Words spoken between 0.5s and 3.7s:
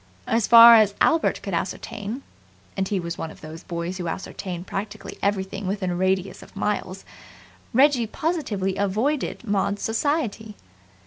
as Albert could ascertain and he was one of those